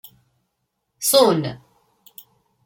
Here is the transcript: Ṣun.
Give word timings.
Ṣun. 1.09 1.41